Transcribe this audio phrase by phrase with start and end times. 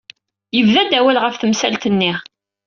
[0.55, 2.13] Yebda-d awal ɣef temsalt-nni.